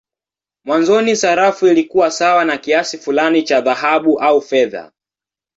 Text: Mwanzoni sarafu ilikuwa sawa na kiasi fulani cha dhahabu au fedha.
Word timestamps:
Mwanzoni 0.65 1.15
sarafu 1.15 1.67
ilikuwa 1.67 2.11
sawa 2.11 2.45
na 2.45 2.57
kiasi 2.57 2.97
fulani 2.97 3.43
cha 3.43 3.61
dhahabu 3.61 4.19
au 4.19 4.41
fedha. 4.41 4.91